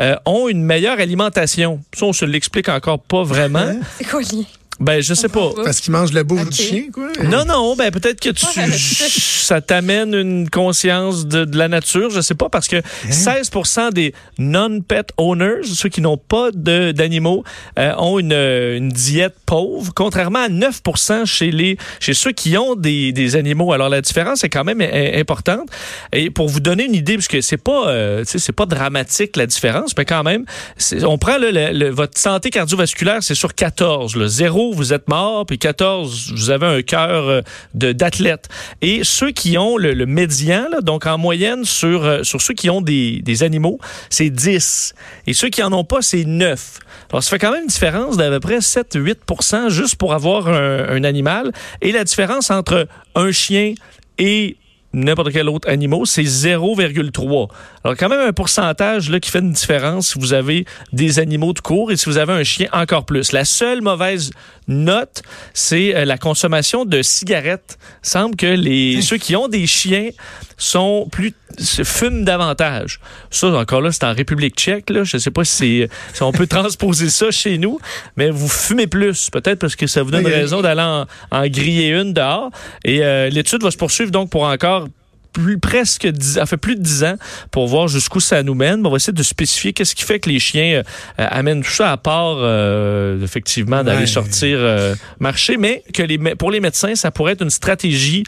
euh, 0.02 0.16
ont 0.26 0.48
une 0.50 0.64
meilleure 0.64 1.00
alimentation. 1.00 1.80
Ça 1.96 2.06
on 2.08 2.14
se 2.14 2.26
l'explique 2.26 2.70
encore 2.70 3.00
pas 3.02 3.22
vraiment. 3.22 3.72
C'est 4.00 4.08
quoi 4.10 4.22
le 4.22 4.38
lien? 4.38 4.44
Ben 4.80 5.02
je 5.02 5.14
sais 5.14 5.28
pas. 5.30 5.50
Parce 5.64 5.80
qu'il 5.82 5.92
mange 5.92 6.14
la 6.14 6.24
bouffe 6.24 6.50
du 6.50 6.56
chien, 6.56 6.84
quoi. 6.94 7.08
Non, 7.26 7.44
non, 7.46 7.76
ben 7.76 7.92
peut-être 7.92 8.20
que 8.22 8.30
tu, 8.30 8.46
ça 8.46 9.62
t'amène 9.62 10.14
une 10.14 10.50
conscience 10.50 11.26
de, 11.28 11.44
de 11.46 11.58
la 11.58 11.68
nature, 11.68 12.10
je 12.10 12.22
sais 12.22 12.36
pas, 12.36 12.50
parce 12.50 12.68
que 12.68 12.78
Hein? 12.78 13.12
16 13.12 13.52
des 13.94 14.14
non-pet 14.38 15.08
owners, 15.18 15.64
ceux 15.64 15.90
qui 15.90 16.02
n'ont 16.02 16.18
pas 16.18 16.50
de- 16.54 16.92
d'animaux, 16.92 17.44
euh, 17.78 17.94
ont 17.98 18.20
une, 18.20 18.34
une 18.34 18.90
diète 18.90 19.36
pauvre, 19.46 19.92
contrairement 19.96 20.40
à 20.40 20.50
9 20.50 20.82
chez 21.26 21.52
les 21.52 21.78
chez 22.00 22.14
ceux 22.14 22.32
qui 22.32 22.58
ont 22.58 22.76
des, 22.76 23.12
des 23.12 23.36
animaux. 23.36 23.74
Alors 23.74 23.90
la 23.90 24.02
différence 24.02 24.44
est 24.44 24.50
quand 24.50 24.64
même 24.64 24.82
euh, 24.82 25.20
importante. 25.20 25.70
Et 26.14 26.30
pour 26.30 26.48
vous 26.48 26.60
donner 26.60 26.86
une 26.86 26.96
idée, 26.96 27.16
parce 27.16 27.28
que 27.28 27.42
c'est 27.42 27.58
pas, 27.58 27.90
euh, 27.90 28.24
tu 28.24 28.32
sais, 28.32 28.40
c'est 28.40 28.54
pas 28.54 28.66
dramatique 28.66 29.36
la 29.36 29.46
différence, 29.46 29.94
mais 29.98 30.06
quand 30.06 30.24
même, 30.24 30.46
c'est- 30.78 31.04
on 31.04 31.18
prend 31.18 31.38
là, 31.38 31.52
le- 31.52 31.78
le- 31.78 31.90
votre 31.90 32.18
santé 32.18 32.50
cardiovasculaire, 32.50 33.22
c'est 33.22 33.36
sur 33.36 33.54
14. 33.56 34.16
Le 34.16 34.28
0, 34.28 34.69
vous 34.74 34.94
êtes 34.94 35.08
mort, 35.08 35.46
puis 35.46 35.58
14, 35.58 36.34
vous 36.34 36.50
avez 36.50 36.66
un 36.66 36.82
cœur 36.82 37.28
euh, 37.28 37.42
d'athlète. 37.74 38.48
Et 38.82 39.04
ceux 39.04 39.32
qui 39.32 39.58
ont 39.58 39.78
le, 39.78 39.94
le 39.94 40.06
médian, 40.06 40.66
donc 40.82 41.06
en 41.06 41.18
moyenne 41.18 41.66
sur, 41.66 42.04
euh, 42.04 42.24
sur 42.24 42.42
ceux 42.42 42.54
qui 42.54 42.70
ont 42.70 42.82
des, 42.82 43.22
des 43.22 43.44
animaux, 43.44 43.80
c'est 44.10 44.30
10. 44.30 44.94
Et 45.28 45.34
ceux 45.34 45.50
qui 45.50 45.64
en 45.64 45.74
ont 45.74 45.84
pas, 45.84 46.02
c'est 46.02 46.26
9. 46.26 46.80
Alors, 47.12 47.24
ça 47.24 47.30
fait 47.32 47.40
quand 47.40 47.52
même 47.52 47.64
une 47.64 47.68
différence 47.68 48.18
d'à 48.18 48.30
peu 48.30 48.40
près 48.40 48.60
7-8% 48.60 49.70
juste 49.70 49.96
pour 49.96 50.14
avoir 50.14 50.48
un, 50.48 50.90
un 50.90 51.04
animal. 51.04 51.52
Et 51.82 51.92
la 51.92 52.04
différence 52.04 52.52
entre 52.52 52.88
un 53.16 53.32
chien 53.32 53.74
et 54.18 54.58
n'importe 54.94 55.32
quel 55.32 55.50
autre 55.50 55.70
animal, 55.70 56.02
c'est 56.06 56.24
0,3. 56.24 57.48
Alors 57.84 57.98
quand 57.98 58.10
même 58.10 58.28
un 58.28 58.34
pourcentage 58.34 59.10
là, 59.10 59.20
qui 59.20 59.30
fait 59.30 59.40
une 59.40 59.52
différence 59.52 60.10
si 60.10 60.20
vous 60.20 60.34
avez 60.34 60.66
des 60.94 61.20
animaux 61.20 61.54
de 61.54 61.60
cours 61.60 61.92
et 61.92 61.98
si 61.98 62.06
vous 62.06 62.18
avez 62.18 62.34
un 62.34 62.44
chien 62.44 62.68
encore 62.72 63.06
plus. 63.06 63.32
La 63.32 63.46
seule 63.46 63.82
mauvaise 63.82 64.32
note, 64.68 65.22
c'est 65.54 65.96
euh, 65.96 66.06
la 66.06 66.18
consommation 66.18 66.86
de 66.86 67.02
cigarettes. 67.02 67.78
Il 68.04 68.10
semble 68.10 68.36
que 68.36 68.48
les 68.48 69.02
ceux 69.02 69.18
qui 69.18 69.36
ont 69.36 69.48
des 69.48 69.68
chiens 69.68 70.10
sont 70.60 71.08
plus 71.12 71.34
se 71.58 71.84
fument 71.84 72.24
davantage. 72.24 73.00
Ça 73.32 73.48
encore 73.48 73.82
là, 73.82 73.92
c'est 73.92 74.04
en 74.04 74.14
République 74.14 74.56
tchèque 74.56 74.90
là, 74.92 75.04
je 75.04 75.18
sais 75.18 75.32
pas 75.32 75.44
si, 75.44 75.86
si 76.14 76.24
on 76.24 76.32
peut 76.32 76.48
transposer 76.60 77.10
ça 77.10 77.32
chez 77.32 77.58
nous, 77.58 77.80
mais 78.16 78.30
vous 78.30 78.48
fumez 78.48 78.86
plus, 78.86 79.30
peut-être 79.32 79.60
parce 79.60 79.76
que 79.76 79.88
ça 79.88 80.04
vous 80.04 80.12
donne 80.12 80.28
raison 80.28 80.62
d'aller 80.62 80.82
en, 80.82 81.06
en, 81.32 81.48
griller 81.48 81.90
une 81.90 82.14
dehors. 82.14 82.52
Et 82.86 83.04
euh, 83.04 83.30
l'étude 83.30 83.64
va 83.64 83.72
se 83.72 83.78
poursuivre 83.78 84.12
donc 84.12 84.30
pour 84.30 84.44
encore 84.44 84.88
plus, 85.32 85.60
presque 85.60 86.08
10, 86.08 86.40
fait 86.46 86.58
plus 86.58 86.76
de 86.76 86.82
10 86.82 87.04
ans 87.04 87.16
pour 87.52 87.68
voir 87.68 87.88
jusqu'où 87.88 88.20
ça 88.20 88.44
nous 88.44 88.56
mène. 88.56 88.86
On 88.86 88.90
va 88.90 88.98
essayer 88.98 89.14
de 89.14 89.24
spécifier 89.24 89.74
qu'est-ce 89.74 89.96
qui 89.96 90.04
fait 90.04 90.20
que 90.20 90.30
les 90.30 90.40
chiens 90.40 90.82
euh, 90.82 91.28
amènent 91.30 91.62
tout 91.62 91.72
ça 91.72 91.92
à 91.92 91.98
part 91.98 92.38
euh, 92.38 93.24
effectivement 93.24 93.84
d'aller 93.84 94.02
ouais. 94.02 94.08
sortir 94.08 94.58
euh, 94.60 94.96
marcher, 95.20 95.58
mais 95.58 95.84
que 95.94 96.04
les, 96.04 96.18
pour 96.36 96.52
les 96.52 96.60
médecins, 96.60 96.96
ça 96.96 97.12
pourrait 97.12 97.34
être 97.34 97.44
une 97.44 97.50
stratégie 97.50 98.24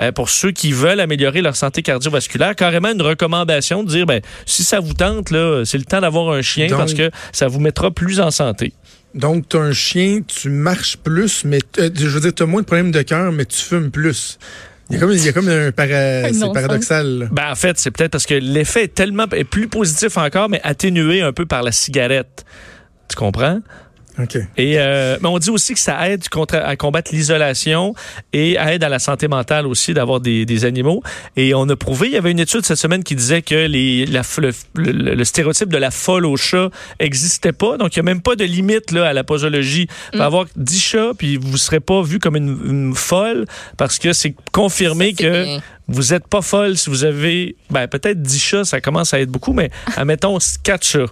euh, 0.00 0.12
pour 0.12 0.30
ceux 0.30 0.52
qui 0.52 0.72
veulent 0.72 1.00
améliorer 1.00 1.42
leur 1.42 1.56
santé 1.56 1.82
cardiovasculaire, 1.82 2.54
carrément 2.54 2.90
une 2.90 3.02
recommandation 3.02 3.82
de 3.82 3.88
dire 3.88 4.06
ben 4.06 4.20
si 4.44 4.64
ça 4.64 4.80
vous 4.80 4.94
tente 4.94 5.30
là, 5.30 5.64
c'est 5.64 5.78
le 5.78 5.84
temps 5.84 6.00
d'avoir 6.00 6.30
un 6.30 6.42
chien 6.42 6.68
Donc, 6.68 6.78
parce 6.78 6.94
que 6.94 7.10
ça 7.32 7.48
vous 7.48 7.60
mettra 7.60 7.90
plus 7.90 8.20
en 8.20 8.30
santé. 8.30 8.72
Donc, 9.14 9.48
tu 9.48 9.56
as 9.56 9.60
un 9.60 9.72
chien, 9.72 10.20
tu 10.26 10.50
marches 10.50 10.98
plus, 10.98 11.44
mais 11.44 11.60
je 11.78 12.06
veux 12.06 12.20
dire, 12.20 12.34
tu 12.34 12.42
as 12.42 12.46
moins 12.46 12.60
de 12.60 12.66
problèmes 12.66 12.90
de 12.90 13.00
cœur, 13.00 13.32
mais 13.32 13.46
tu 13.46 13.56
fumes 13.56 13.90
plus. 13.90 14.38
Il 14.88 14.94
y 14.94 14.96
a 14.96 15.00
comme, 15.00 15.12
il 15.12 15.24
y 15.24 15.28
a 15.28 15.32
comme 15.32 15.48
un, 15.48 15.72
para, 15.72 16.32
c'est 16.32 16.52
paradoxal. 16.52 17.28
Ben, 17.32 17.50
en 17.50 17.54
fait, 17.56 17.78
c'est 17.78 17.90
peut-être 17.90 18.12
parce 18.12 18.26
que 18.26 18.34
l'effet 18.34 18.84
est 18.84 18.94
tellement 18.94 19.24
est 19.32 19.44
plus 19.44 19.68
positif 19.68 20.16
encore, 20.16 20.48
mais 20.48 20.60
atténué 20.62 21.22
un 21.22 21.32
peu 21.32 21.44
par 21.44 21.62
la 21.62 21.72
cigarette. 21.72 22.44
Tu 23.08 23.16
comprends? 23.16 23.60
Okay. 24.18 24.44
Et 24.56 24.78
euh, 24.78 25.18
mais 25.20 25.28
on 25.28 25.38
dit 25.38 25.50
aussi 25.50 25.74
que 25.74 25.80
ça 25.80 26.08
aide 26.08 26.28
contre, 26.30 26.56
à 26.56 26.74
combattre 26.76 27.14
l'isolation 27.14 27.94
et 28.32 28.54
aide 28.54 28.82
à 28.82 28.88
la 28.88 28.98
santé 28.98 29.28
mentale 29.28 29.66
aussi 29.66 29.92
d'avoir 29.92 30.20
des, 30.20 30.46
des, 30.46 30.64
animaux. 30.64 31.02
Et 31.36 31.54
on 31.54 31.68
a 31.68 31.76
prouvé, 31.76 32.08
il 32.08 32.14
y 32.14 32.16
avait 32.16 32.30
une 32.30 32.40
étude 32.40 32.64
cette 32.64 32.78
semaine 32.78 33.04
qui 33.04 33.14
disait 33.14 33.42
que 33.42 33.66
les, 33.66 34.06
la, 34.06 34.22
le, 34.38 34.52
le, 34.74 35.14
le, 35.14 35.24
stéréotype 35.24 35.68
de 35.68 35.76
la 35.76 35.90
folle 35.90 36.24
au 36.24 36.36
chat 36.36 36.70
existait 36.98 37.52
pas. 37.52 37.76
Donc 37.76 37.94
il 37.94 37.98
y 37.98 38.00
a 38.00 38.04
même 38.04 38.22
pas 38.22 38.36
de 38.36 38.44
limite 38.44 38.90
là 38.90 39.06
à 39.06 39.12
la 39.12 39.22
posologie. 39.22 39.86
Mm. 40.14 40.20
avoir 40.20 40.46
10 40.56 40.80
chats 40.80 41.12
puis 41.16 41.36
vous 41.36 41.58
serez 41.58 41.80
pas 41.80 42.00
vu 42.02 42.18
comme 42.18 42.36
une, 42.36 42.58
une 42.64 42.94
folle 42.94 43.44
parce 43.76 43.98
que 43.98 44.12
c'est 44.12 44.34
confirmé 44.52 45.14
ça, 45.16 45.24
que 45.24 45.44
bien. 45.44 45.60
vous 45.88 46.14
êtes 46.14 46.26
pas 46.26 46.40
folle 46.40 46.78
si 46.78 46.88
vous 46.88 47.04
avez 47.04 47.56
ben 47.70 47.86
peut-être 47.86 48.22
10 48.22 48.38
chats, 48.38 48.64
ça 48.64 48.80
commence 48.80 49.12
à 49.12 49.20
être 49.20 49.30
beaucoup 49.30 49.52
mais 49.52 49.70
admettons 49.96 50.38
4 50.62 50.84
chats. 50.84 51.06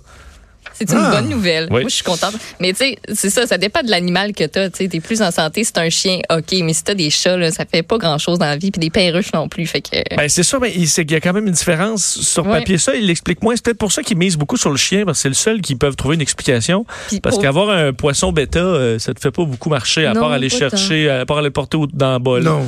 C'est 0.74 0.90
une 0.90 0.98
ah. 0.98 1.10
bonne 1.12 1.28
nouvelle. 1.28 1.68
Oui. 1.70 1.82
Moi, 1.82 1.88
je 1.88 1.94
suis 1.94 2.04
contente. 2.04 2.34
Mais 2.60 2.72
tu 2.72 2.78
sais, 2.78 2.98
c'est 3.12 3.30
ça, 3.30 3.46
ça 3.46 3.58
dépend 3.58 3.82
de 3.82 3.90
l'animal 3.90 4.32
que 4.32 4.44
tu 4.44 4.58
as. 4.58 4.70
Tu 4.70 4.84
es 4.84 5.00
plus 5.00 5.22
en 5.22 5.30
santé, 5.30 5.64
c'est 5.64 5.78
un 5.78 5.88
chien, 5.88 6.18
OK. 6.30 6.52
Mais 6.62 6.72
si 6.72 6.84
tu 6.84 6.90
as 6.90 6.94
des 6.94 7.10
chats, 7.10 7.36
là, 7.36 7.50
ça 7.50 7.64
fait 7.64 7.82
pas 7.82 7.98
grand-chose 7.98 8.38
dans 8.38 8.46
la 8.46 8.56
vie. 8.56 8.70
Puis 8.70 8.80
des 8.80 8.90
perruches 8.90 9.32
non 9.32 9.48
plus. 9.48 9.66
Fait 9.66 9.80
que... 9.80 10.16
Ben, 10.16 10.28
c'est 10.28 10.42
ça, 10.42 10.58
mais 10.58 10.72
il 10.72 11.10
y 11.10 11.14
a 11.14 11.20
quand 11.20 11.32
même 11.32 11.46
une 11.46 11.52
différence 11.52 12.04
sur 12.04 12.46
ouais. 12.46 12.58
papier. 12.58 12.78
Ça, 12.78 12.94
il 12.94 13.06
l'explique 13.06 13.42
moins. 13.42 13.54
C'est 13.56 13.64
peut-être 13.64 13.78
pour 13.78 13.92
ça 13.92 14.02
qu'ils 14.02 14.18
misent 14.18 14.36
beaucoup 14.36 14.56
sur 14.56 14.70
le 14.70 14.76
chien, 14.76 15.04
parce 15.04 15.18
que 15.18 15.22
c'est 15.22 15.28
le 15.28 15.34
seul 15.34 15.60
qui 15.60 15.76
peuvent 15.76 15.96
trouver 15.96 16.16
une 16.16 16.22
explication. 16.22 16.84
Parce 17.22 17.36
pour... 17.36 17.42
qu'avoir 17.42 17.70
un 17.70 17.92
poisson 17.92 18.32
bêta, 18.32 18.58
euh, 18.58 18.98
ça 18.98 19.14
te 19.14 19.20
fait 19.20 19.30
pas 19.30 19.44
beaucoup 19.44 19.70
marcher, 19.70 20.06
à 20.06 20.14
non, 20.14 20.20
part 20.20 20.32
aller 20.32 20.48
chercher, 20.48 21.06
tant. 21.06 21.20
à 21.20 21.26
part 21.26 21.38
aller 21.38 21.48
le 21.48 21.52
porter 21.52 21.78
dans 21.92 22.14
le 22.14 22.18
bol. 22.18 22.42
Non. 22.42 22.66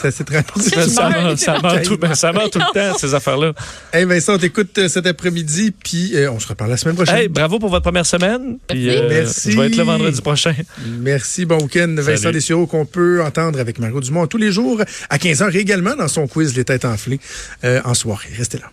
C'est 0.00 0.24
très 0.24 0.44
ça, 0.56 0.88
ça, 0.88 1.10
meurt, 1.10 1.38
ça, 1.38 1.58
meurt 1.60 1.82
tout, 1.84 1.98
ben, 1.98 2.14
ça 2.14 2.32
meurt 2.32 2.52
tout 2.52 2.58
le 2.58 2.72
temps, 2.72 2.96
ces 2.98 3.14
affaires-là. 3.14 3.52
Hey 3.92 4.04
Vincent, 4.04 4.34
on 4.34 4.38
t'écoute 4.38 4.88
cet 4.88 5.06
après-midi, 5.06 5.72
puis 5.72 6.16
euh, 6.16 6.30
on 6.30 6.38
se 6.38 6.48
reparle 6.48 6.70
la 6.70 6.76
semaine 6.76 6.94
prochaine. 6.94 7.16
Hey, 7.16 7.28
bravo 7.28 7.58
pour 7.58 7.68
votre 7.68 7.82
première 7.82 8.06
semaine. 8.06 8.58
Puis, 8.68 8.88
euh, 8.88 9.08
Merci. 9.08 9.52
Je 9.52 9.60
vais 9.60 9.66
être 9.66 9.76
là 9.76 9.84
vendredi 9.84 10.20
prochain. 10.20 10.54
Merci, 11.00 11.44
bon 11.44 11.58
week-end. 11.58 11.94
Vincent 11.98 12.30
Dessureau, 12.30 12.66
qu'on 12.66 12.86
peut 12.86 13.22
entendre 13.22 13.58
avec 13.60 13.78
Margot 13.78 14.00
Dumont 14.00 14.26
tous 14.26 14.38
les 14.38 14.52
jours 14.52 14.82
à 15.10 15.18
15h 15.18 15.56
également 15.56 15.96
dans 15.96 16.08
son 16.08 16.26
quiz 16.26 16.56
Les 16.56 16.64
têtes 16.64 16.84
enflées 16.84 17.20
euh, 17.64 17.80
en 17.84 17.94
soirée. 17.94 18.28
Restez 18.36 18.58
là. 18.58 18.70